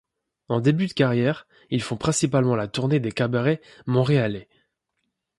[0.47, 4.47] En début de carrière, ils font principalement la tournée des cabarets montréalais.